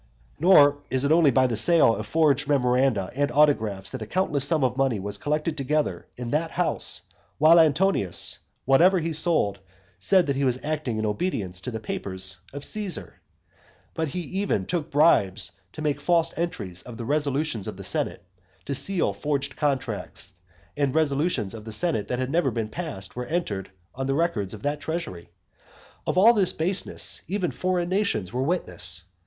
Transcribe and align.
Nor 0.39 0.81
is 0.89 1.03
it 1.03 1.11
only 1.11 1.29
by 1.29 1.45
the 1.45 1.55
sale 1.55 1.95
of 1.95 2.07
forged 2.07 2.47
memoranda 2.47 3.11
and 3.15 3.31
autographs 3.31 3.91
that 3.91 4.01
a 4.01 4.07
countless 4.07 4.43
sum 4.47 4.63
of 4.63 4.75
money 4.75 4.99
was 4.99 5.19
collected 5.19 5.55
together 5.55 6.07
in 6.17 6.31
that 6.31 6.49
house, 6.49 7.03
while 7.37 7.59
Antonius, 7.59 8.39
whatever 8.65 8.97
he 8.97 9.13
sold, 9.13 9.59
said 9.99 10.25
that 10.25 10.35
he 10.35 10.43
was 10.43 10.57
acting 10.63 10.97
in 10.97 11.05
obedience 11.05 11.61
to 11.61 11.69
the 11.69 11.79
papers 11.79 12.39
of 12.51 12.65
Caesar; 12.65 13.21
but 13.93 14.07
he 14.07 14.21
even 14.21 14.65
took 14.65 14.89
bribes 14.89 15.51
to 15.73 15.83
make 15.83 16.01
false 16.01 16.33
entries 16.35 16.81
of 16.81 16.97
the 16.97 17.05
resolutions 17.05 17.67
of 17.67 17.77
the 17.77 17.83
senate; 17.83 18.23
to 18.65 18.73
seal 18.73 19.13
forged 19.13 19.55
contracts; 19.55 20.33
and 20.75 20.95
resolutions 20.95 21.53
of 21.53 21.63
the 21.63 21.71
senate 21.71 22.07
that 22.07 22.17
had 22.17 22.31
never 22.31 22.49
been 22.49 22.69
passed 22.69 23.15
were 23.15 23.25
entered 23.27 23.69
on 23.93 24.07
the 24.07 24.15
records 24.15 24.55
of 24.55 24.63
that 24.63 24.81
treasury. 24.81 25.29
Of 26.07 26.17
all 26.17 26.33
this 26.33 26.53
baseness 26.53 27.21
even 27.27 27.51
foreign 27.51 27.89
nations 27.89 28.33
were 28.33 28.41
witnesses. 28.41 29.03